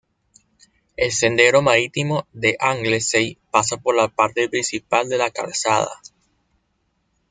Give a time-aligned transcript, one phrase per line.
[0.97, 5.91] El Sendero Marítimo de Anglesey pasa por la parte principal de la calzada.